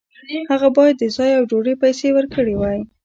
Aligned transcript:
هغه 0.49 0.69
باید 0.77 0.95
د 0.99 1.05
ځای 1.15 1.31
او 1.37 1.43
ډوډۍ 1.49 1.73
پیسې 1.83 2.07
ورکړې 2.13 2.55
وای. 2.57 2.79